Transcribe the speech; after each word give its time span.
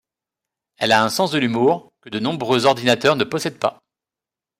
Elle 0.77 0.93
a 0.93 1.03
un 1.03 1.09
sens 1.09 1.29
de 1.29 1.37
l'humour, 1.37 1.93
que 2.01 2.09
de 2.09 2.17
nombreux 2.17 2.65
ordinateurs 2.65 3.15
ne 3.15 3.23
possèdent 3.23 3.59
pas. 3.59 3.83